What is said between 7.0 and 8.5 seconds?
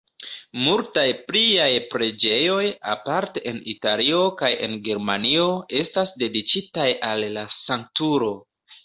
al la sanktulo.